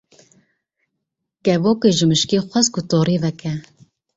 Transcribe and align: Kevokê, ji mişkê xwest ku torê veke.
Kevokê, 1.43 1.89
ji 1.97 2.05
mişkê 2.09 2.37
xwest 2.49 2.69
ku 2.73 2.81
torê 2.89 3.17
veke. 3.23 3.53